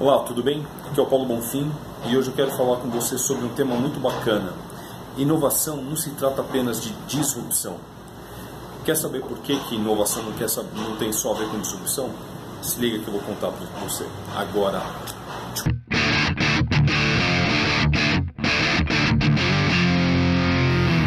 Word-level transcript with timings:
Olá, 0.00 0.20
tudo 0.20 0.44
bem? 0.44 0.64
Aqui 0.88 1.00
é 1.00 1.02
o 1.02 1.06
Paulo 1.06 1.26
Bonfim 1.26 1.72
e 2.06 2.16
hoje 2.16 2.28
eu 2.28 2.32
quero 2.32 2.52
falar 2.52 2.76
com 2.76 2.88
você 2.88 3.18
sobre 3.18 3.44
um 3.44 3.48
tema 3.48 3.74
muito 3.74 3.98
bacana. 3.98 4.52
Inovação 5.16 5.78
não 5.78 5.96
se 5.96 6.10
trata 6.10 6.40
apenas 6.40 6.80
de 6.80 6.92
disrupção. 7.08 7.78
Quer 8.84 8.96
saber 8.96 9.22
por 9.22 9.36
que, 9.38 9.58
que 9.58 9.74
inovação 9.74 10.22
não, 10.22 10.32
quer 10.34 10.46
não 10.72 10.94
tem 10.98 11.12
só 11.12 11.32
a 11.32 11.38
ver 11.38 11.48
com 11.48 11.58
disrupção? 11.58 12.10
Se 12.62 12.78
liga 12.78 13.00
que 13.00 13.08
eu 13.08 13.12
vou 13.12 13.22
contar 13.22 13.48
para 13.50 13.66
você 13.80 14.06
agora. 14.36 14.80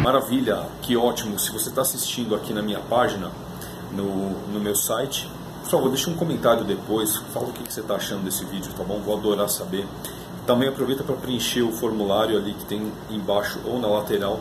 Maravilha, 0.04 0.66
que 0.82 0.98
ótimo. 0.98 1.38
Se 1.38 1.50
você 1.50 1.70
está 1.70 1.80
assistindo 1.80 2.34
aqui 2.34 2.52
na 2.52 2.60
minha 2.60 2.80
página, 2.80 3.30
no, 3.90 4.32
no 4.52 4.60
meu 4.60 4.76
site, 4.76 5.30
por 5.62 5.70
favor, 5.70 5.88
deixe 5.88 6.10
um 6.10 6.14
comentário 6.14 6.64
depois, 6.64 7.16
fala 7.32 7.46
o 7.46 7.52
que, 7.52 7.62
que 7.62 7.72
você 7.72 7.80
está 7.80 7.94
achando 7.94 8.24
desse 8.24 8.44
vídeo, 8.44 8.72
tá 8.76 8.84
bom? 8.84 9.00
Vou 9.00 9.16
adorar 9.16 9.48
saber. 9.48 9.86
Também 10.46 10.68
aproveita 10.68 11.04
para 11.04 11.14
preencher 11.14 11.62
o 11.62 11.72
formulário 11.72 12.36
ali 12.36 12.52
que 12.52 12.64
tem 12.64 12.92
embaixo 13.10 13.60
ou 13.64 13.78
na 13.78 13.86
lateral 13.86 14.40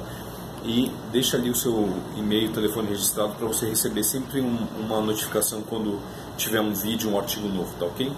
e 0.64 0.92
deixa 1.12 1.38
ali 1.38 1.50
o 1.50 1.56
seu 1.56 1.90
e-mail, 2.18 2.52
telefone 2.52 2.90
registrado 2.90 3.34
para 3.34 3.48
você 3.48 3.68
receber 3.68 4.04
sempre 4.04 4.42
um, 4.42 4.68
uma 4.80 5.00
notificação 5.00 5.62
quando 5.62 6.00
tiver 6.38 6.60
um 6.60 6.74
vídeo, 6.74 7.10
um 7.12 7.20
artigo 7.20 7.48
novo, 7.48 7.72
tá 7.80 7.86
ok? 7.86 8.12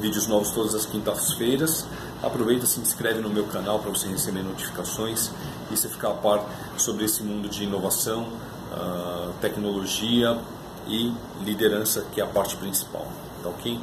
Vídeos 0.00 0.26
novos 0.26 0.50
todas 0.50 0.74
as 0.74 0.86
quintas-feiras. 0.86 1.86
Aproveita, 2.22 2.66
se 2.66 2.80
inscreve 2.80 3.20
no 3.20 3.30
meu 3.30 3.46
canal 3.46 3.78
para 3.78 3.90
você 3.90 4.08
receber 4.08 4.42
notificações 4.42 5.30
e 5.70 5.76
você 5.76 5.88
ficar 5.88 6.10
a 6.10 6.14
par 6.14 6.44
sobre 6.76 7.04
esse 7.04 7.22
mundo 7.22 7.48
de 7.48 7.64
inovação, 7.64 8.28
uh, 8.72 9.32
tecnologia 9.40 10.38
e 10.86 11.12
liderança, 11.44 12.04
que 12.12 12.20
é 12.20 12.24
a 12.24 12.26
parte 12.26 12.56
principal, 12.56 13.06
tá 13.42 13.48
ok? 13.48 13.78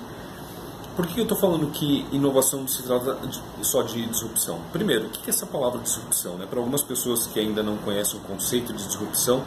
Por 0.98 1.06
que 1.06 1.20
eu 1.20 1.24
estou 1.24 1.38
falando 1.38 1.68
que 1.68 2.08
inovação 2.12 2.62
não 2.62 2.68
se 2.68 2.82
trata 2.82 3.16
só 3.62 3.84
de 3.84 4.04
disrupção? 4.08 4.60
Primeiro, 4.74 5.06
o 5.06 5.10
que 5.10 5.20
é 5.28 5.30
essa 5.30 5.46
palavra 5.46 5.80
disrupção? 5.80 6.38
Né? 6.38 6.48
Para 6.50 6.58
algumas 6.58 6.82
pessoas 6.82 7.28
que 7.28 7.40
ainda 7.40 7.62
não 7.62 7.78
conhecem 7.78 8.20
o 8.20 8.24
conceito 8.24 8.74
de 8.74 8.84
disrupção, 8.84 9.44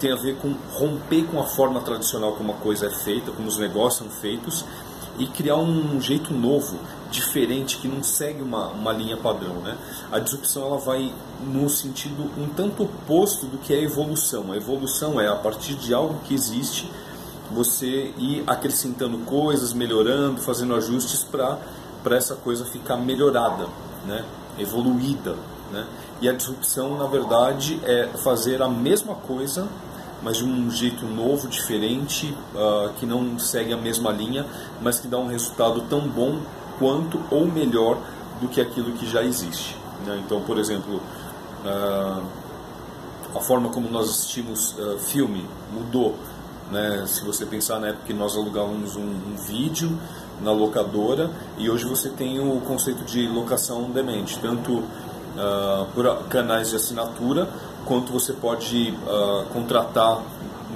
tem 0.00 0.10
a 0.10 0.16
ver 0.16 0.36
com 0.36 0.54
romper 0.72 1.26
com 1.26 1.38
a 1.38 1.44
forma 1.44 1.82
tradicional 1.82 2.32
como 2.32 2.52
a 2.52 2.56
coisa 2.56 2.86
é 2.86 2.90
feita, 2.90 3.30
como 3.32 3.46
os 3.46 3.58
negócios 3.58 3.96
são 3.96 4.08
feitos, 4.08 4.64
e 5.18 5.26
criar 5.26 5.56
um 5.56 6.00
jeito 6.00 6.32
novo, 6.32 6.78
diferente, 7.14 7.78
que 7.78 7.88
não 7.88 8.02
segue 8.02 8.42
uma, 8.42 8.68
uma 8.68 8.92
linha 8.92 9.16
padrão. 9.16 9.54
Né? 9.56 9.76
A 10.10 10.18
disrupção 10.18 10.66
ela 10.66 10.78
vai 10.78 11.12
no 11.40 11.68
sentido 11.68 12.30
um 12.38 12.48
tanto 12.48 12.82
oposto 12.84 13.46
do 13.46 13.58
que 13.58 13.72
é 13.72 13.76
a 13.76 13.82
evolução. 13.82 14.52
A 14.52 14.56
evolução 14.56 15.20
é 15.20 15.28
a 15.28 15.36
partir 15.36 15.74
de 15.74 15.94
algo 15.94 16.20
que 16.24 16.34
existe, 16.34 16.90
você 17.50 18.12
ir 18.18 18.42
acrescentando 18.46 19.18
coisas, 19.18 19.72
melhorando, 19.72 20.40
fazendo 20.40 20.74
ajustes 20.74 21.22
para 21.22 21.58
essa 22.16 22.34
coisa 22.34 22.64
ficar 22.64 22.96
melhorada, 22.96 23.68
né? 24.06 24.24
evoluída. 24.58 25.36
Né? 25.70 25.86
E 26.20 26.28
a 26.28 26.32
disrupção, 26.32 26.96
na 26.96 27.06
verdade, 27.06 27.80
é 27.84 28.08
fazer 28.22 28.60
a 28.62 28.68
mesma 28.68 29.14
coisa 29.14 29.68
mas 30.22 30.38
de 30.38 30.44
um 30.44 30.70
jeito 30.70 31.04
novo, 31.04 31.46
diferente, 31.46 32.34
uh, 32.54 32.90
que 32.98 33.04
não 33.04 33.38
segue 33.38 33.74
a 33.74 33.76
mesma 33.76 34.10
linha, 34.10 34.46
mas 34.80 34.98
que 34.98 35.06
dá 35.06 35.18
um 35.18 35.26
resultado 35.26 35.82
tão 35.82 36.00
bom 36.00 36.40
quanto 36.78 37.20
ou 37.30 37.46
melhor 37.46 37.98
do 38.40 38.48
que 38.48 38.60
aquilo 38.60 38.92
que 38.92 39.06
já 39.06 39.22
existe. 39.22 39.76
Né? 40.04 40.20
Então, 40.24 40.40
por 40.42 40.58
exemplo, 40.58 41.00
uh, 41.64 42.22
a 43.34 43.40
forma 43.40 43.70
como 43.70 43.88
nós 43.90 44.10
assistimos 44.10 44.76
uh, 44.78 44.98
filme 44.98 45.46
mudou. 45.72 46.14
Né? 46.70 47.04
Se 47.06 47.24
você 47.24 47.46
pensar 47.46 47.78
na 47.78 47.88
época 47.88 48.06
que 48.06 48.14
nós 48.14 48.36
alugávamos 48.36 48.96
um, 48.96 49.02
um, 49.02 49.36
vídeo 49.36 49.98
na 50.42 50.52
locadora 50.52 51.30
e 51.58 51.70
hoje 51.70 51.84
você 51.84 52.08
tem 52.08 52.40
o 52.40 52.60
conceito 52.60 53.04
de 53.04 53.26
locação 53.28 53.90
demand, 53.90 54.24
tanto 54.40 54.82
por 55.94 56.28
canais 56.28 56.70
de 56.70 56.76
assinatura 56.76 57.48
quanto 57.84 58.12
você 58.12 58.32
pode 58.32 58.94
uh, 59.06 59.44
contratar 59.52 60.22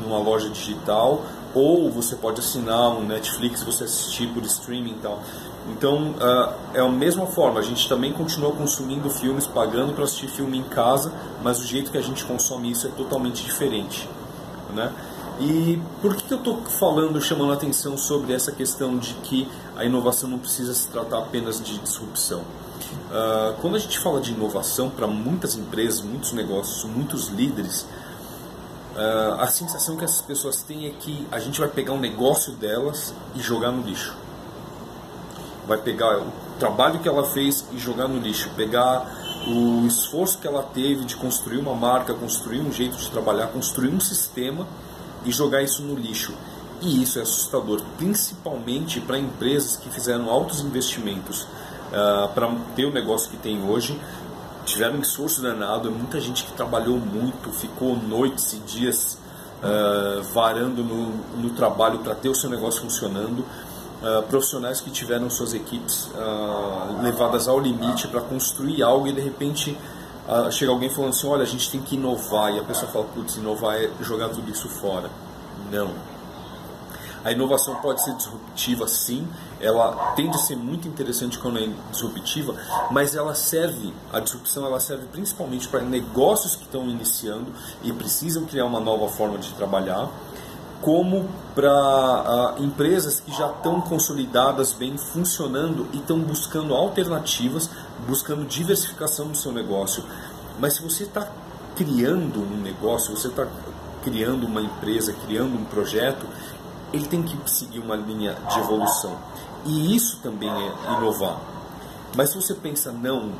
numa 0.03 0.19
loja 0.19 0.49
digital 0.51 1.23
ou 1.55 1.91
você 1.91 2.15
pode 2.15 2.41
assinar 2.41 2.91
um 2.91 3.05
Netflix, 3.05 3.63
você 3.63 3.85
assistir 3.85 4.29
por 4.29 4.45
streaming 4.45 4.93
e 4.93 4.99
tal. 5.03 5.23
Então 5.69 6.13
uh, 6.13 6.55
é 6.75 6.81
a 6.81 6.89
mesma 6.89 7.27
forma, 7.27 7.61
a 7.61 7.63
gente 7.63 7.89
também 7.89 8.13
continua 8.13 8.53
consumindo 8.53 9.09
filmes, 9.11 9.47
pagando 9.47 9.93
para 9.93 10.05
assistir 10.05 10.29
filme 10.29 10.59
em 10.59 10.63
casa, 10.65 11.13
mas 11.43 11.61
o 11.61 11.67
jeito 11.67 11.91
que 11.91 11.99
a 11.99 12.03
gente 12.03 12.25
consome 12.25 12.71
isso 12.71 12.87
é 12.87 12.91
totalmente 12.91 13.45
diferente. 13.45 14.09
Né? 14.75 14.93
E 15.41 15.81
por 16.03 16.17
que, 16.17 16.33
eu 16.33 16.39
estou 16.39 16.63
falando, 16.63 17.21
chamando 17.21 17.53
a 17.53 17.55
atenção 17.55 17.97
sobre 17.97 18.33
essa 18.33 18.51
questão 18.51 18.99
de 18.99 19.15
que 19.15 19.49
a 19.77 19.85
inovação 19.85 20.29
não 20.29 20.39
precisa 20.39 20.75
se 20.75 20.89
tratar 20.89 21.19
apenas 21.19 21.63
de 21.63 21.79
disrupção? 21.79 22.41
Uh, 22.41 23.55
quando 23.61 23.77
a 23.77 23.79
gente 23.79 23.99
fala 23.99 24.21
de 24.21 24.33
inovação 24.33 24.91
para 24.91 25.07
muitas 25.07 25.55
empresas, 25.55 26.01
muitos 26.01 26.33
negócios, 26.33 26.85
muitos 26.85 27.29
líderes, 27.29 27.83
uh, 28.97 29.41
a 29.41 29.47
sensação 29.47 29.97
que 29.97 30.05
essas 30.05 30.21
pessoas 30.23 30.63
têm 30.63 30.87
é 30.87 30.91
que 30.91 31.27
a 31.31 31.39
gente 31.39 31.61
vai 31.61 31.69
pegar 31.69 31.93
um 31.93 32.01
negócio 32.01 32.53
delas 32.55 33.15
e 33.37 33.41
jogar 33.41 33.71
no 33.71 33.83
lixo. 33.83 34.15
Vai 35.69 35.79
pegar 35.79 36.19
o 36.19 36.33
trabalho 36.59 36.99
que 36.99 37.09
ela 37.09 37.25
fez 37.25 37.65
e 37.73 37.79
jogar 37.79 38.09
no 38.09 38.19
lixo, 38.19 38.51
pegar 38.57 39.07
o 39.47 39.87
esforço 39.87 40.39
que 40.39 40.47
ela 40.47 40.63
teve 40.63 41.05
de 41.05 41.15
construir 41.15 41.59
uma 41.59 41.75
marca, 41.75 42.13
construir 42.15 42.61
um 42.61 42.73
jeito 42.73 42.97
de 42.97 43.11
trabalhar, 43.11 43.49
construir 43.49 43.91
um 43.91 44.01
sistema 44.01 44.67
e 45.25 45.31
jogar 45.31 45.63
isso 45.63 45.83
no 45.83 45.95
lixo. 45.95 46.33
E 46.81 47.03
isso 47.03 47.19
é 47.19 47.23
assustador, 47.23 47.83
principalmente 47.97 49.01
para 49.01 49.19
empresas 49.19 49.77
que 49.77 49.91
fizeram 49.91 50.31
altos 50.31 50.61
investimentos 50.61 51.43
uh, 51.43 51.47
ah, 51.93 52.31
para 52.33 52.49
ter 52.77 52.85
o 52.85 52.93
negócio 52.93 53.31
que 53.31 53.37
tem 53.37 53.63
hoje. 53.69 53.99
Tiveram 54.65 54.97
um 54.97 55.01
esforço 55.01 55.43
danado, 55.43 55.89
é 55.89 55.91
muita 55.91 56.21
gente 56.21 56.45
que 56.45 56.53
trabalhou 56.53 56.99
muito, 56.99 57.51
ficou 57.51 57.97
noites 57.97 58.53
e 58.53 58.59
dias 58.59 59.19
uh, 59.63 60.23
varando 60.35 60.85
no, 60.85 61.11
no 61.37 61.51
trabalho 61.51 61.99
para 61.99 62.15
ter 62.15 62.29
o 62.29 62.35
seu 62.35 62.49
negócio 62.49 62.83
funcionando. 62.83 63.45
Uh, 64.01 64.23
profissionais 64.29 64.81
que 64.81 64.91
tiveram 64.91 65.29
suas 65.29 65.53
equipes 65.55 66.09
levadas 67.03 67.49
ao 67.49 67.59
limite 67.59 68.07
para 68.07 68.21
construir 68.21 68.81
algo 68.81 69.09
e 69.09 69.13
de 69.13 69.21
repente 69.21 69.77
chega 70.53 70.71
alguém 70.71 70.89
falando 70.89 71.11
assim: 71.11 71.27
olha, 71.27 71.43
a 71.43 71.47
gente 71.47 71.69
tem 71.69 71.81
que 71.81 71.97
inovar, 71.97 72.55
e 72.55 72.61
a 72.61 72.63
pessoa 72.63 72.91
fala: 72.93 73.07
putz, 73.07 73.37
inovar 73.37 73.77
é 73.77 73.91
jogar 74.01 74.29
tudo 74.29 74.49
isso 74.51 74.69
fora. 74.69 75.11
Não. 75.73 75.91
A 77.25 77.33
inovação 77.33 77.75
pode 77.77 78.03
ser 78.03 78.15
disruptiva, 78.15 78.87
sim, 78.87 79.27
ela 79.61 80.13
tende 80.15 80.37
a 80.37 80.39
ser 80.39 80.57
muito 80.57 80.87
interessante 80.87 81.39
quando 81.39 81.59
é 81.59 81.69
disruptiva, 81.91 82.55
mas 82.91 83.17
ela 83.17 83.35
serve, 83.35 83.93
a 84.13 84.21
disrupção 84.21 84.65
ela 84.65 84.79
serve 84.79 85.07
principalmente 85.11 85.67
para 85.67 85.81
negócios 85.81 86.55
que 86.55 86.63
estão 86.63 86.89
iniciando 86.89 87.47
e 87.83 87.93
precisam 87.93 88.45
criar 88.45 88.67
uma 88.67 88.81
nova 88.81 89.09
forma 89.09 89.37
de 89.37 89.53
trabalhar, 89.55 90.09
como 90.81 91.29
para 91.55 91.73
uh, 92.57 92.63
empresas 92.63 93.21
que 93.21 93.33
já 93.33 93.49
estão 93.49 93.81
consolidadas, 93.81 94.73
bem 94.73 94.97
funcionando 94.97 95.89
e 95.93 95.97
estão 95.97 96.19
buscando 96.21 96.75
alternativas, 96.75 97.69
buscando 98.07 98.45
diversificação 98.47 99.29
do 99.29 99.37
seu 99.37 99.53
negócio. 99.53 100.05
Mas 100.61 100.75
se 100.75 100.83
você 100.83 101.05
está 101.05 101.29
criando 101.75 102.41
um 102.41 102.61
negócio, 102.61 103.17
você 103.17 103.29
está 103.29 103.47
criando 104.05 104.47
uma 104.47 104.61
empresa, 104.61 105.15
criando 105.27 105.59
um 105.59 105.65
projeto, 105.65 106.27
ele 106.93 107.07
tem 107.07 107.23
que 107.23 107.37
seguir 107.51 107.81
uma 107.81 107.97
linha 107.97 108.35
de 108.51 108.59
evolução. 108.59 109.17
E 109.65 109.95
isso 109.95 110.19
também 110.23 110.51
é 110.51 110.97
inovar. 110.97 111.39
Mas 112.17 112.31
se 112.31 112.37
você 112.37 112.55
pensa, 112.55 112.93
não, 112.93 113.33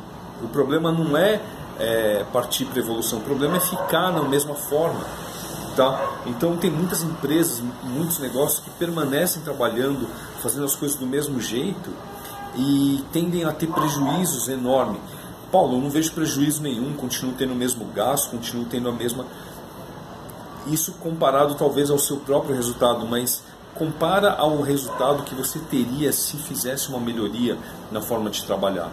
o 0.43 0.47
problema 0.47 0.91
não 0.91 1.17
é, 1.17 1.41
é 1.79 2.25
partir 2.31 2.65
para 2.65 2.79
evolução, 2.79 3.19
o 3.19 3.23
problema 3.23 3.57
é 3.57 3.59
ficar 3.59 4.11
na 4.11 4.23
mesma 4.23 4.55
forma. 4.55 5.01
Tá? 5.75 6.19
Então 6.25 6.57
tem 6.57 6.69
muitas 6.69 7.03
empresas, 7.03 7.63
muitos 7.83 8.19
negócios 8.19 8.59
que 8.59 8.69
permanecem 8.71 9.41
trabalhando, 9.41 10.07
fazendo 10.41 10.65
as 10.65 10.75
coisas 10.75 10.97
do 10.97 11.05
mesmo 11.05 11.39
jeito 11.39 11.89
e 12.55 13.03
tendem 13.13 13.45
a 13.45 13.51
ter 13.51 13.67
prejuízos 13.67 14.49
enormes. 14.49 14.99
Paulo, 15.51 15.77
eu 15.77 15.81
não 15.81 15.89
vejo 15.89 16.11
prejuízo 16.11 16.61
nenhum, 16.61 16.93
continuo 16.93 17.33
tendo 17.33 17.53
o 17.53 17.55
mesmo 17.55 17.85
gasto, 17.85 18.31
continuo 18.31 18.65
tendo 18.65 18.89
a 18.89 18.91
mesma 18.91 19.25
isso 20.67 20.93
comparado 20.93 21.55
talvez 21.55 21.89
ao 21.89 21.97
seu 21.97 22.17
próprio 22.17 22.55
resultado, 22.55 23.05
mas 23.07 23.41
compara 23.73 24.33
ao 24.33 24.61
resultado 24.61 25.23
que 25.23 25.33
você 25.33 25.59
teria 25.59 26.11
se 26.11 26.37
fizesse 26.37 26.89
uma 26.89 26.99
melhoria 26.99 27.57
na 27.91 28.01
forma 28.01 28.29
de 28.29 28.43
trabalhar. 28.43 28.91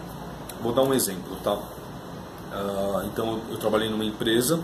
Vou 0.61 0.73
dar 0.73 0.83
um 0.83 0.93
exemplo, 0.93 1.35
tá? 1.43 1.53
Uh, 1.53 3.05
então 3.05 3.41
eu 3.51 3.57
trabalhei 3.57 3.89
numa 3.89 4.05
empresa 4.05 4.59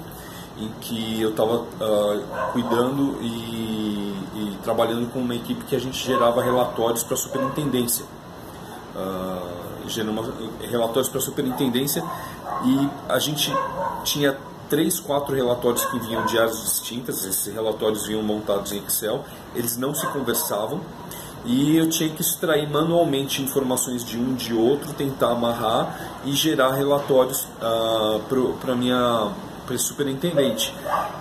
em 0.58 0.70
que 0.82 1.22
eu 1.22 1.32
estava 1.32 1.56
uh, 1.56 1.68
ah, 1.82 2.50
cuidando 2.54 3.18
e, 3.22 3.28
e, 4.36 4.58
trabalhando 4.64 5.12
com 5.12 5.20
uma 5.20 5.36
equipe 5.36 5.66
que 5.66 5.76
a 5.76 5.80
gente 5.80 5.98
gerava 5.98 6.44
relatórios 6.44 7.04
para 7.04 7.16
a 7.16 7.18
superintendência. 7.18 8.06
Uh, 8.96 9.64
relatórios 10.70 11.10
para 11.10 11.20
a 11.20 11.22
superintendência 11.22 12.04
e 12.64 12.90
a 13.10 13.20
gente 13.20 13.54
tinha 14.04 14.38
três, 14.70 15.00
quatro 15.00 15.36
relatórios 15.36 15.84
que 15.86 16.00
vinham 16.00 16.26
de 16.26 16.38
áreas 16.38 16.64
distintas, 16.64 17.26
esses 17.26 17.54
relatórios 17.54 18.08
vinham 18.08 18.24
montados 18.24 18.72
em 18.72 18.78
Excel, 18.78 19.26
eles 19.54 19.76
não 19.76 19.94
se 19.94 20.08
conversavam 20.08 20.80
e 21.46 21.76
eu 21.76 21.90
tinha 21.90 22.10
que 22.10 22.22
extrair 22.22 22.70
manualmente 22.70 23.42
informações 23.42 24.06
de 24.06 24.18
um 24.18 24.34
de 24.34 24.54
outro, 24.54 24.94
tentar 24.94 25.32
amarrar 25.32 26.22
e 26.26 26.32
gerar 26.32 26.72
relatórios 26.72 27.46
uh, 27.62 28.56
para 28.62 28.76
minha 28.76 29.32
para 29.32 29.53
superintendente. 29.78 30.74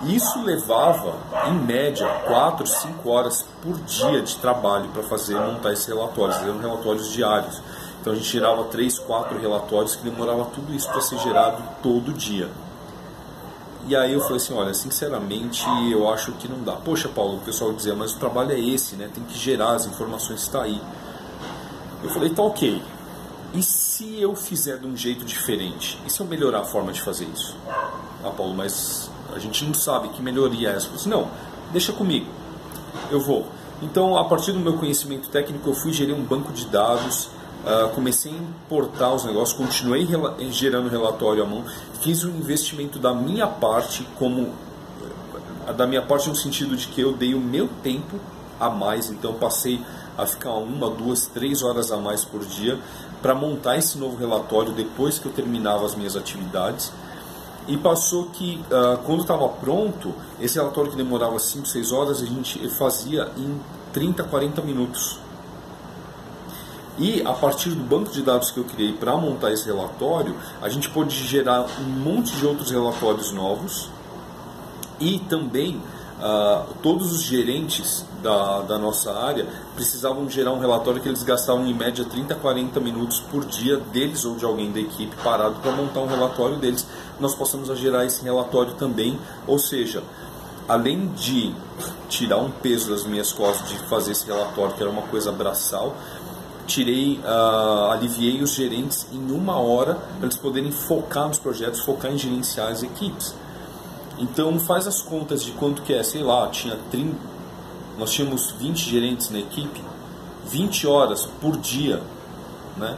Isso 0.03 0.43
levava, 0.43 1.15
em 1.47 1.53
média, 1.53 2.07
4, 2.27 2.67
5 2.67 3.09
horas 3.09 3.45
por 3.61 3.77
dia 3.81 4.21
de 4.21 4.35
trabalho 4.37 4.89
para 4.89 5.03
fazer 5.03 5.35
montar 5.35 5.73
esses 5.73 5.85
relatórios, 5.85 6.37
eram 6.37 6.59
relatórios 6.59 7.11
diários. 7.11 7.61
Então 8.01 8.13
a 8.13 8.15
gente 8.15 8.29
gerava 8.29 8.65
3, 8.65 8.99
4 8.99 9.39
relatórios 9.39 9.95
que 9.95 10.03
demorava 10.03 10.45
tudo 10.45 10.73
isso 10.73 10.89
para 10.89 11.01
ser 11.01 11.17
gerado 11.19 11.63
todo 11.81 12.11
dia. 12.11 12.49
E 13.85 13.95
aí 13.95 14.13
eu 14.13 14.21
falei 14.21 14.37
assim, 14.37 14.53
olha, 14.53 14.73
sinceramente 14.73 15.65
eu 15.91 16.09
acho 16.09 16.31
que 16.33 16.47
não 16.47 16.63
dá. 16.63 16.73
Poxa, 16.73 17.09
Paulo, 17.09 17.37
o 17.37 17.41
pessoal 17.41 17.73
dizia, 17.73 17.93
mas 17.93 18.13
o 18.13 18.17
trabalho 18.17 18.51
é 18.51 18.59
esse, 18.59 18.95
né? 18.95 19.09
Tem 19.13 19.23
que 19.23 19.37
gerar 19.37 19.71
as 19.71 19.85
informações 19.85 20.41
está 20.41 20.63
aí. 20.63 20.81
Eu 22.01 22.09
falei, 22.09 22.29
tá 22.29 22.43
ok. 22.43 22.81
E 23.53 23.61
se 23.61 24.21
eu 24.21 24.35
fizer 24.35 24.77
de 24.77 24.87
um 24.87 24.97
jeito 24.97 25.23
diferente? 25.23 25.99
E 26.05 26.09
se 26.09 26.19
eu 26.19 26.25
melhorar 26.25 26.61
a 26.61 26.63
forma 26.63 26.91
de 26.91 27.01
fazer 27.01 27.25
isso? 27.25 27.55
Ah, 28.23 28.29
Paulo, 28.29 28.53
mas 28.53 29.09
a 29.33 29.39
gente 29.39 29.65
não 29.65 29.73
sabe 29.73 30.09
que 30.09 30.21
melhoria 30.21 30.69
é 30.69 30.75
essa. 30.75 30.87
Eu 30.87 30.95
assim, 30.95 31.09
não, 31.09 31.27
deixa 31.71 31.91
comigo. 31.91 32.27
Eu 33.11 33.19
vou. 33.19 33.45
Então, 33.81 34.17
a 34.17 34.25
partir 34.25 34.51
do 34.51 34.59
meu 34.59 34.73
conhecimento 34.73 35.27
técnico, 35.29 35.69
eu 35.69 35.73
fui 35.73 35.91
gerir 35.91 36.15
um 36.15 36.23
banco 36.23 36.51
de 36.51 36.65
dados 36.65 37.29
Uh, 37.63 37.87
comecei 37.95 38.29
a 38.29 38.35
importar 38.35 39.13
os 39.13 39.23
negócios, 39.23 39.57
continuei 39.57 40.05
gerando 40.51 40.89
relatório 40.89 41.41
à 41.41 41.45
mão, 41.45 41.63
fiz 42.01 42.25
um 42.25 42.31
investimento 42.31 42.99
da 42.99 43.13
minha 43.13 43.47
parte, 43.47 44.05
como 44.19 44.51
eh, 45.67 45.71
da 45.71 45.87
minha 45.87 46.01
parte 46.01 46.27
no 46.27 46.35
sentido 46.35 46.75
de 46.75 46.87
que 46.87 46.99
eu 46.99 47.13
dei 47.13 47.33
o 47.33 47.39
meu 47.39 47.69
tempo 47.81 48.19
a 48.59 48.69
mais, 48.69 49.09
então 49.09 49.35
passei 49.35 49.79
a 50.17 50.25
ficar 50.25 50.51
uma, 50.55 50.89
duas, 50.89 51.25
três 51.27 51.63
horas 51.63 51.89
a 51.89 51.95
mais 51.95 52.25
por 52.25 52.43
dia 52.43 52.77
para 53.21 53.33
montar 53.33 53.77
esse 53.77 53.97
novo 53.97 54.17
relatório 54.17 54.73
depois 54.73 55.17
que 55.17 55.25
eu 55.25 55.31
terminava 55.31 55.85
as 55.85 55.95
minhas 55.95 56.17
atividades. 56.17 56.91
E 57.67 57.77
passou 57.77 58.25
que, 58.25 58.61
uh, 58.69 58.97
quando 59.05 59.21
estava 59.21 59.47
pronto, 59.47 60.13
esse 60.39 60.55
relatório 60.55 60.91
que 60.91 60.97
demorava 60.97 61.39
5, 61.39 61.65
6 61.65 61.91
horas, 61.91 62.21
a 62.21 62.25
gente 62.25 62.67
fazia 62.69 63.31
em 63.37 63.59
30, 63.93 64.23
40 64.23 64.61
minutos. 64.61 65.17
E 66.97 67.21
a 67.25 67.33
partir 67.33 67.69
do 67.69 67.83
banco 67.83 68.11
de 68.11 68.21
dados 68.21 68.51
que 68.51 68.59
eu 68.59 68.65
criei 68.65 68.93
para 68.93 69.17
montar 69.17 69.51
esse 69.51 69.65
relatório, 69.65 70.35
a 70.61 70.69
gente 70.69 70.89
pôde 70.89 71.15
gerar 71.15 71.65
um 71.79 71.83
monte 71.83 72.35
de 72.35 72.45
outros 72.45 72.69
relatórios 72.69 73.31
novos 73.31 73.89
e 74.99 75.17
também 75.19 75.81
uh, 76.19 76.65
todos 76.83 77.11
os 77.11 77.23
gerentes 77.23 78.05
da, 78.21 78.61
da 78.61 78.77
nossa 78.77 79.11
área 79.11 79.47
precisavam 79.75 80.29
gerar 80.29 80.51
um 80.51 80.59
relatório 80.59 81.01
que 81.01 81.09
eles 81.09 81.23
gastavam 81.23 81.65
em 81.65 81.73
média 81.73 82.05
30 82.05 82.33
a 82.33 82.37
40 82.37 82.79
minutos 82.79 83.19
por 83.19 83.43
dia 83.43 83.77
deles 83.77 84.23
ou 84.23 84.35
de 84.35 84.45
alguém 84.45 84.71
da 84.71 84.79
equipe 84.79 85.15
parado 85.23 85.55
para 85.61 85.71
montar 85.71 86.01
um 86.01 86.07
relatório 86.07 86.57
deles. 86.57 86.87
Nós 87.23 87.33
possamos 87.33 87.69
gerar 87.79 88.05
esse 88.05 88.21
relatório 88.21 88.73
também, 88.73 89.17
ou 89.47 89.57
seja, 89.57 90.03
além 90.67 91.07
de 91.13 91.55
tirar 92.09 92.35
um 92.35 92.51
peso 92.51 92.89
das 92.89 93.05
minhas 93.05 93.31
costas 93.31 93.69
de 93.69 93.77
fazer 93.87 94.11
esse 94.11 94.25
relatório, 94.25 94.75
que 94.75 94.83
era 94.83 94.91
uma 94.91 95.03
coisa 95.03 95.31
braçal, 95.31 95.95
tirei, 96.67 97.21
uh, 97.23 97.91
aliviei 97.91 98.41
os 98.41 98.53
gerentes 98.53 99.07
em 99.09 99.31
uma 99.31 99.57
hora 99.57 99.95
para 100.17 100.25
eles 100.25 100.35
poderem 100.35 100.69
focar 100.69 101.29
nos 101.29 101.39
projetos, 101.39 101.79
focar 101.79 102.11
em 102.11 102.17
gerenciar 102.17 102.69
as 102.69 102.83
equipes. 102.83 103.33
Então 104.19 104.59
faz 104.59 104.85
as 104.85 105.01
contas 105.01 105.41
de 105.45 105.51
quanto 105.53 105.81
que 105.81 105.93
é, 105.93 106.03
sei 106.03 106.23
lá, 106.23 106.49
tinha 106.49 106.77
30, 106.91 107.15
nós 107.97 108.11
tínhamos 108.11 108.51
20 108.51 108.77
gerentes 108.77 109.29
na 109.29 109.39
equipe, 109.39 109.81
20 110.45 110.87
horas 110.87 111.25
por 111.39 111.55
dia, 111.55 112.03
né, 112.75 112.97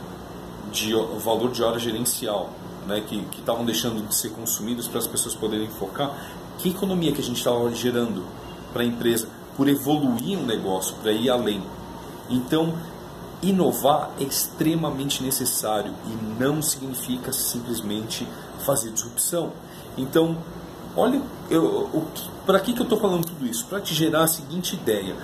de 0.72 0.96
o 0.96 1.20
valor 1.20 1.52
de 1.52 1.62
hora 1.62 1.78
gerencial, 1.78 2.50
né, 2.88 3.02
que 3.02 3.24
estavam 3.38 3.66
deixando 3.66 4.08
de 4.08 4.16
ser 4.16 4.30
consumidos 4.30 4.88
para 4.88 5.00
as 5.00 5.08
pessoas 5.08 5.36
poderem 5.36 5.68
focar. 5.68 6.16
Que 6.58 6.70
economia 6.70 7.12
que 7.12 7.22
a 7.22 7.24
gente 7.24 7.38
estava 7.38 7.74
gerando 7.74 8.24
para 8.72 8.84
a 8.84 8.86
empresa 8.86 9.28
por 9.56 9.68
evoluir 9.68 10.38
um 10.38 10.46
negócio, 10.46 10.96
para 11.02 11.12
ir 11.12 11.30
além. 11.30 11.62
Então, 12.30 12.74
inovar 13.42 14.12
é 14.20 14.24
extremamente 14.24 15.24
necessário 15.24 15.94
e 16.06 16.42
não 16.44 16.62
significa 16.62 17.32
simplesmente 17.32 18.28
fazer 18.66 18.92
disrupção. 18.92 19.54
Então, 19.98 20.38
olha, 20.96 21.22
para 22.46 22.60
que, 22.60 22.74
que 22.74 22.80
eu 22.80 22.84
estou 22.84 23.00
falando 23.00 23.26
tudo 23.26 23.46
isso? 23.46 23.66
Para 23.66 23.80
te 23.80 23.94
gerar 23.94 24.24
a 24.24 24.28
seguinte 24.28 24.76
ideia: 24.76 25.16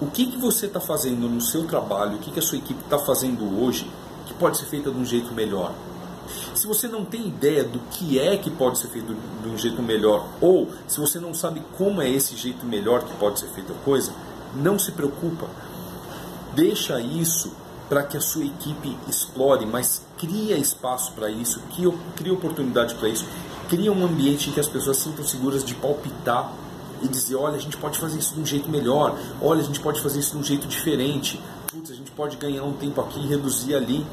o 0.00 0.06
que, 0.06 0.26
que 0.26 0.38
você 0.38 0.66
está 0.66 0.80
fazendo 0.80 1.28
no 1.28 1.40
seu 1.40 1.66
trabalho, 1.66 2.16
o 2.16 2.18
que, 2.18 2.30
que 2.30 2.38
a 2.38 2.42
sua 2.42 2.58
equipe 2.58 2.80
está 2.82 2.98
fazendo 2.98 3.62
hoje, 3.62 3.90
que 4.26 4.34
pode 4.34 4.58
ser 4.58 4.66
feita 4.66 4.90
de 4.90 4.96
um 4.96 5.04
jeito 5.04 5.32
melhor. 5.34 5.72
Se 6.54 6.66
você 6.66 6.88
não 6.88 7.04
tem 7.04 7.28
ideia 7.28 7.64
do 7.64 7.78
que 7.90 8.18
é 8.18 8.36
que 8.36 8.50
pode 8.50 8.78
ser 8.78 8.88
feito 8.88 9.14
de 9.42 9.48
um 9.48 9.56
jeito 9.56 9.82
melhor, 9.82 10.26
ou 10.40 10.68
se 10.86 11.00
você 11.00 11.18
não 11.18 11.32
sabe 11.32 11.62
como 11.76 12.02
é 12.02 12.08
esse 12.08 12.36
jeito 12.36 12.66
melhor 12.66 13.04
que 13.04 13.12
pode 13.14 13.40
ser 13.40 13.48
feita 13.48 13.72
a 13.72 13.84
coisa, 13.84 14.12
não 14.54 14.78
se 14.78 14.92
preocupa. 14.92 15.48
Deixa 16.54 17.00
isso 17.00 17.52
para 17.88 18.04
que 18.04 18.16
a 18.16 18.20
sua 18.20 18.44
equipe 18.44 18.96
explore, 19.08 19.66
mas 19.66 20.02
cria 20.16 20.56
espaço 20.56 21.12
para 21.12 21.28
isso, 21.28 21.60
cria 22.16 22.32
oportunidade 22.32 22.94
para 22.94 23.08
isso, 23.08 23.26
cria 23.68 23.92
um 23.92 24.04
ambiente 24.04 24.48
em 24.48 24.52
que 24.52 24.60
as 24.60 24.68
pessoas 24.68 24.96
sintam 24.96 25.24
seguras 25.24 25.64
de 25.64 25.74
palpitar 25.74 26.52
e 27.02 27.08
dizer, 27.08 27.34
olha, 27.34 27.56
a 27.56 27.60
gente 27.60 27.76
pode 27.76 27.98
fazer 27.98 28.18
isso 28.18 28.34
de 28.34 28.40
um 28.40 28.46
jeito 28.46 28.68
melhor, 28.68 29.18
olha, 29.40 29.60
a 29.60 29.64
gente 29.64 29.80
pode 29.80 30.00
fazer 30.00 30.20
isso 30.20 30.32
de 30.32 30.38
um 30.38 30.44
jeito 30.44 30.68
diferente, 30.68 31.40
putz, 31.70 31.90
a 31.90 31.94
gente 31.94 32.10
pode 32.10 32.36
ganhar 32.36 32.64
um 32.64 32.72
tempo 32.72 33.00
aqui 33.00 33.20
e 33.20 33.26
reduzir 33.28 33.74
ali. 33.74 34.04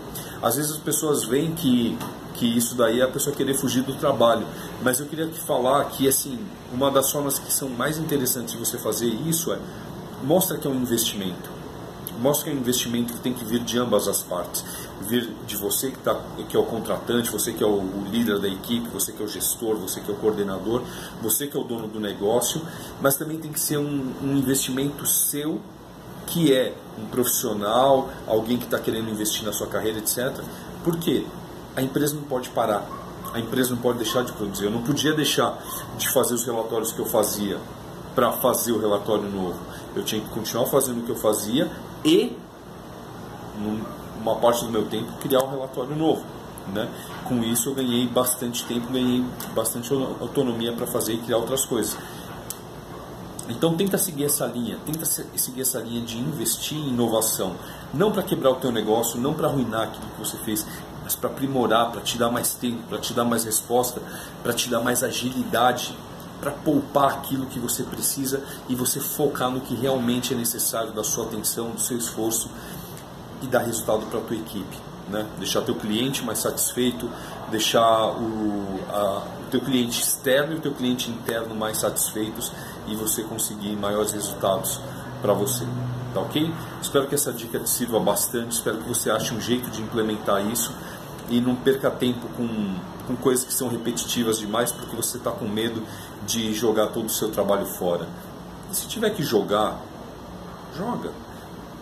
Às 0.41 0.55
vezes 0.57 0.71
as 0.71 0.77
pessoas 0.77 1.23
veem 1.23 1.53
que, 1.55 1.97
que 2.35 2.45
isso 2.57 2.75
daí 2.75 3.01
é 3.01 3.03
a 3.03 3.07
pessoa 3.07 3.35
querer 3.35 3.55
fugir 3.55 3.83
do 3.83 3.95
trabalho, 3.95 4.45
mas 4.83 4.99
eu 4.99 5.07
queria 5.07 5.27
falar 5.27 5.85
que, 5.85 6.07
assim, 6.07 6.37
uma 6.71 6.91
das 6.91 7.11
formas 7.11 7.39
que 7.39 7.51
são 7.51 7.69
mais 7.69 7.97
interessantes 7.97 8.53
de 8.53 8.59
você 8.59 8.77
fazer 8.77 9.07
isso 9.07 9.51
é, 9.51 9.59
mostra 10.23 10.57
que 10.57 10.67
é 10.67 10.69
um 10.69 10.75
investimento 10.75 11.57
mostra 12.19 12.45
que 12.45 12.49
é 12.49 12.53
um 12.53 12.61
investimento 12.61 13.13
que 13.13 13.19
tem 13.19 13.31
que 13.31 13.45
vir 13.45 13.59
de 13.59 13.77
ambas 13.77 14.07
as 14.07 14.23
partes. 14.23 14.65
Vir 15.01 15.29
de 15.45 15.55
você 15.55 15.91
que, 15.91 15.99
tá, 15.99 16.19
que 16.49 16.57
é 16.57 16.59
o 16.59 16.63
contratante, 16.63 17.29
você 17.29 17.53
que 17.53 17.63
é 17.63 17.67
o, 17.67 17.79
o 17.79 18.07
líder 18.11 18.39
da 18.39 18.47
equipe, 18.47 18.87
você 18.89 19.11
que 19.11 19.21
é 19.21 19.25
o 19.25 19.27
gestor, 19.27 19.75
você 19.75 20.01
que 20.01 20.09
é 20.09 20.13
o 20.13 20.17
coordenador, 20.17 20.81
você 21.21 21.45
que 21.45 21.55
é 21.55 21.59
o 21.59 21.63
dono 21.63 21.87
do 21.87 21.99
negócio, 21.99 22.59
mas 23.01 23.15
também 23.15 23.37
tem 23.37 23.51
que 23.51 23.59
ser 23.59 23.77
um, 23.77 24.13
um 24.23 24.35
investimento 24.35 25.05
seu 25.05 25.61
que 26.27 26.53
é 26.53 26.73
um 26.99 27.05
profissional, 27.05 28.09
alguém 28.25 28.57
que 28.57 28.65
está 28.65 28.79
querendo 28.79 29.09
investir 29.09 29.43
na 29.43 29.53
sua 29.53 29.67
carreira, 29.67 29.99
etc. 29.99 30.41
Por 30.83 30.97
quê? 30.97 31.25
A 31.75 31.81
empresa 31.81 32.15
não 32.15 32.23
pode 32.23 32.49
parar, 32.49 32.85
a 33.33 33.39
empresa 33.39 33.71
não 33.71 33.77
pode 33.77 33.99
deixar 33.99 34.23
de 34.23 34.31
produzir. 34.33 34.65
Eu 34.65 34.71
não 34.71 34.81
podia 34.81 35.13
deixar 35.13 35.57
de 35.97 36.09
fazer 36.09 36.33
os 36.33 36.43
relatórios 36.45 36.91
que 36.91 36.99
eu 36.99 37.05
fazia 37.05 37.57
para 38.15 38.31
fazer 38.31 38.71
o 38.71 38.79
relatório 38.79 39.29
novo. 39.29 39.59
Eu 39.95 40.03
tinha 40.03 40.19
que 40.19 40.29
continuar 40.29 40.65
fazendo 40.67 41.01
o 41.01 41.03
que 41.03 41.11
eu 41.11 41.15
fazia 41.15 41.69
e, 42.03 42.35
numa 43.59 44.35
parte 44.35 44.65
do 44.65 44.71
meu 44.71 44.85
tempo, 44.85 45.11
criar 45.21 45.43
um 45.43 45.51
relatório 45.51 45.95
novo. 45.95 46.23
Né? 46.73 46.89
Com 47.25 47.43
isso 47.43 47.69
eu 47.69 47.75
ganhei 47.75 48.07
bastante 48.07 48.65
tempo, 48.65 48.91
ganhei 48.91 49.23
bastante 49.53 49.93
autonomia 49.93 50.73
para 50.73 50.87
fazer 50.87 51.13
e 51.13 51.17
criar 51.19 51.37
outras 51.37 51.63
coisas. 51.65 51.97
Então 53.49 53.75
tenta 53.75 53.97
seguir 53.97 54.25
essa 54.25 54.45
linha, 54.45 54.77
tenta 54.85 55.05
seguir 55.05 55.61
essa 55.61 55.79
linha 55.79 56.01
de 56.01 56.17
investir 56.17 56.77
em 56.77 56.89
inovação, 56.89 57.55
não 57.93 58.11
para 58.11 58.23
quebrar 58.23 58.51
o 58.51 58.55
teu 58.55 58.71
negócio, 58.71 59.19
não 59.19 59.33
para 59.33 59.47
arruinar 59.47 59.83
aquilo 59.83 60.05
que 60.07 60.19
você 60.19 60.37
fez, 60.37 60.65
mas 61.03 61.15
para 61.15 61.29
aprimorar, 61.29 61.91
para 61.91 62.01
te 62.01 62.17
dar 62.17 62.29
mais 62.29 62.53
tempo, 62.55 62.83
para 62.89 62.97
te 62.97 63.13
dar 63.13 63.23
mais 63.23 63.45
resposta, 63.45 64.01
para 64.43 64.53
te 64.53 64.69
dar 64.69 64.81
mais 64.81 65.03
agilidade 65.03 65.95
para 66.39 66.51
poupar 66.51 67.13
aquilo 67.13 67.45
que 67.47 67.59
você 67.59 67.83
precisa 67.83 68.43
e 68.69 68.75
você 68.75 68.99
focar 68.99 69.49
no 69.49 69.61
que 69.61 69.75
realmente 69.75 70.33
é 70.33 70.37
necessário 70.37 70.91
da 70.91 71.03
sua 71.03 71.25
atenção, 71.25 71.71
do 71.71 71.81
seu 71.81 71.97
esforço 71.97 72.49
e 73.41 73.47
dar 73.47 73.59
resultado 73.59 74.05
para 74.05 74.19
a 74.19 74.21
tua 74.21 74.37
equipe. 74.37 74.77
Né? 75.09 75.25
Deixar 75.39 75.61
teu 75.61 75.75
cliente 75.75 76.23
mais 76.23 76.39
satisfeito, 76.39 77.09
deixar 77.49 78.09
o, 78.09 78.79
a, 78.89 79.23
o 79.45 79.49
teu 79.49 79.61
cliente 79.61 80.01
externo 80.01 80.53
e 80.53 80.57
o 80.57 80.59
teu 80.59 80.73
cliente 80.73 81.09
interno 81.09 81.55
mais 81.55 81.77
satisfeitos 81.77 82.51
e 82.87 82.95
você 82.95 83.23
conseguir 83.23 83.75
maiores 83.75 84.11
resultados 84.11 84.79
para 85.21 85.33
você. 85.33 85.65
Tá 86.13 86.21
ok? 86.21 86.53
Espero 86.81 87.07
que 87.07 87.15
essa 87.15 87.31
dica 87.33 87.59
te 87.59 87.69
sirva 87.69 87.99
bastante, 87.99 88.53
espero 88.53 88.77
que 88.77 88.87
você 88.87 89.09
ache 89.09 89.33
um 89.33 89.41
jeito 89.41 89.69
de 89.69 89.81
implementar 89.81 90.45
isso 90.45 90.73
e 91.29 91.41
não 91.41 91.55
perca 91.55 91.91
tempo 91.91 92.27
com, 92.35 92.47
com 93.05 93.15
coisas 93.17 93.43
que 93.43 93.53
são 93.53 93.67
repetitivas 93.67 94.39
demais 94.39 94.71
porque 94.71 94.95
você 94.95 95.17
está 95.17 95.31
com 95.31 95.45
medo 95.45 95.83
de 96.25 96.53
jogar 96.53 96.87
todo 96.87 97.05
o 97.05 97.09
seu 97.09 97.29
trabalho 97.29 97.65
fora. 97.65 98.07
E 98.71 98.75
se 98.75 98.87
tiver 98.87 99.09
que 99.11 99.23
jogar, 99.23 99.79
joga. 100.75 101.11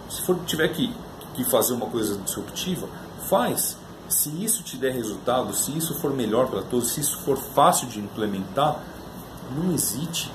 Se 0.09 0.21
for 0.21 0.37
tiver 0.45 0.67
que, 0.69 0.93
que 1.33 1.43
fazer 1.43 1.73
uma 1.73 1.87
coisa 1.87 2.17
disruptiva, 2.17 2.87
faz. 3.27 3.77
Se 4.07 4.29
isso 4.43 4.61
te 4.63 4.77
der 4.77 4.93
resultado, 4.93 5.53
se 5.53 5.75
isso 5.75 5.95
for 5.95 6.13
melhor 6.13 6.47
para 6.47 6.61
todos, 6.61 6.89
se 6.89 7.01
isso 7.01 7.17
for 7.19 7.37
fácil 7.37 7.87
de 7.87 7.99
implementar, 7.99 8.79
não 9.51 9.73
hesite. 9.73 10.31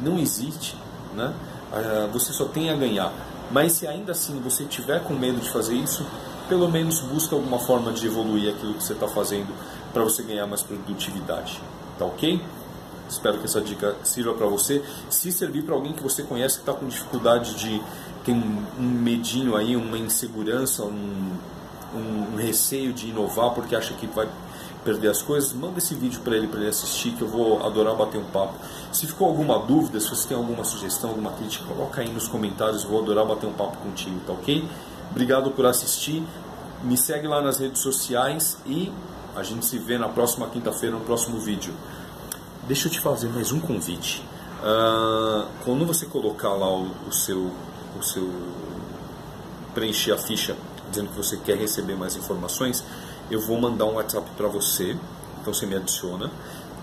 Não 0.00 0.18
hesite. 0.18 0.76
Né? 1.14 1.32
Ah, 1.72 2.08
você 2.12 2.32
só 2.32 2.46
tem 2.46 2.70
a 2.70 2.76
ganhar. 2.76 3.12
Mas 3.50 3.72
se 3.72 3.86
ainda 3.86 4.12
assim 4.12 4.40
você 4.40 4.64
tiver 4.64 5.02
com 5.04 5.14
medo 5.14 5.40
de 5.40 5.50
fazer 5.50 5.74
isso, 5.74 6.04
pelo 6.48 6.70
menos 6.70 7.00
busca 7.00 7.34
alguma 7.34 7.58
forma 7.58 7.92
de 7.92 8.06
evoluir 8.06 8.54
aquilo 8.54 8.74
que 8.74 8.82
você 8.82 8.92
está 8.92 9.08
fazendo 9.08 9.54
para 9.92 10.02
você 10.02 10.22
ganhar 10.22 10.46
mais 10.46 10.62
produtividade. 10.62 11.60
Tá 11.98 12.04
ok? 12.04 12.40
Espero 13.08 13.38
que 13.38 13.44
essa 13.44 13.60
dica 13.60 13.96
sirva 14.02 14.34
para 14.34 14.46
você. 14.46 14.82
Se 15.10 15.30
servir 15.30 15.62
para 15.62 15.74
alguém 15.74 15.92
que 15.92 16.02
você 16.02 16.22
conhece 16.22 16.56
que 16.56 16.62
está 16.62 16.72
com 16.72 16.86
dificuldade 16.86 17.54
de 17.54 17.82
tem 18.24 18.34
um, 18.34 18.82
medinho 18.82 19.54
aí, 19.54 19.76
uma 19.76 19.98
insegurança, 19.98 20.82
um, 20.82 21.32
um, 21.94 22.36
receio 22.36 22.92
de 22.92 23.08
inovar 23.08 23.50
porque 23.50 23.76
acha 23.76 23.92
que 23.94 24.06
vai 24.06 24.26
perder 24.84 25.08
as 25.08 25.22
coisas, 25.22 25.52
manda 25.52 25.78
esse 25.78 25.94
vídeo 25.94 26.20
para 26.20 26.36
ele 26.36 26.46
para 26.46 26.60
ele 26.60 26.68
assistir 26.68 27.12
que 27.12 27.22
eu 27.22 27.28
vou 27.28 27.64
adorar 27.64 27.96
bater 27.96 28.18
um 28.18 28.24
papo. 28.24 28.54
Se 28.92 29.06
ficou 29.06 29.28
alguma 29.28 29.58
dúvida, 29.58 29.98
se 29.98 30.10
você 30.10 30.28
tem 30.28 30.36
alguma 30.36 30.62
sugestão, 30.62 31.10
alguma 31.10 31.32
crítica, 31.32 31.64
coloca 31.64 32.00
aí 32.02 32.12
nos 32.12 32.28
comentários, 32.28 32.84
vou 32.84 33.02
adorar 33.02 33.24
bater 33.24 33.46
um 33.46 33.52
papo 33.52 33.78
contigo, 33.78 34.20
tá 34.26 34.32
ok? 34.32 34.68
Obrigado 35.10 35.50
por 35.50 35.66
assistir. 35.66 36.22
Me 36.82 36.96
segue 36.96 37.26
lá 37.26 37.40
nas 37.40 37.58
redes 37.58 37.80
sociais 37.80 38.58
e 38.66 38.92
a 39.34 39.42
gente 39.42 39.64
se 39.64 39.78
vê 39.78 39.96
na 39.96 40.08
próxima 40.08 40.46
quinta-feira 40.48 40.96
no 40.96 41.04
próximo 41.04 41.38
vídeo. 41.38 41.72
Deixa 42.68 42.88
eu 42.88 42.92
te 42.92 43.00
fazer 43.00 43.28
mais 43.28 43.52
um 43.52 43.60
convite. 43.60 44.22
Uh, 44.60 45.46
quando 45.64 45.84
você 45.84 46.06
colocar 46.06 46.50
lá 46.50 46.70
o, 46.70 46.90
o, 47.08 47.12
seu, 47.12 47.50
o 47.98 48.02
seu 48.02 48.30
preencher 49.74 50.12
a 50.12 50.18
ficha 50.18 50.56
dizendo 50.88 51.08
que 51.08 51.16
você 51.16 51.36
quer 51.36 51.56
receber 51.56 51.96
mais 51.96 52.16
informações, 52.16 52.84
eu 53.30 53.40
vou 53.40 53.60
mandar 53.60 53.86
um 53.86 53.94
WhatsApp 53.94 54.28
para 54.36 54.48
você. 54.48 54.96
Então 55.40 55.52
você 55.52 55.66
me 55.66 55.76
adiciona 55.76 56.30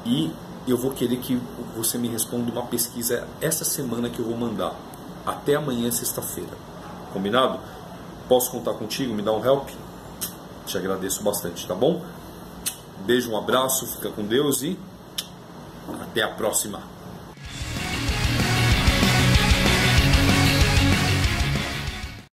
e 0.05 0.31
eu 0.67 0.77
vou 0.77 0.91
querer 0.91 1.17
que 1.17 1.41
você 1.75 1.97
me 1.97 2.07
responda 2.07 2.51
uma 2.51 2.63
pesquisa 2.63 3.27
essa 3.39 3.65
semana 3.65 4.09
que 4.09 4.19
eu 4.19 4.25
vou 4.25 4.37
mandar 4.37 4.75
até 5.25 5.55
amanhã 5.55 5.89
sexta-feira. 5.91 6.51
Combinado? 7.13 7.59
Posso 8.27 8.51
contar 8.51 8.73
contigo? 8.73 9.13
Me 9.13 9.21
dá 9.21 9.31
um 9.31 9.43
help? 9.43 9.69
Te 10.65 10.77
agradeço 10.77 11.23
bastante, 11.23 11.67
tá 11.67 11.75
bom? 11.75 12.01
Beijo, 13.05 13.31
um 13.31 13.37
abraço, 13.37 13.87
fica 13.87 14.09
com 14.09 14.23
Deus 14.23 14.61
e 14.61 14.77
até 16.01 16.21
a 16.21 16.29
próxima. 16.29 16.81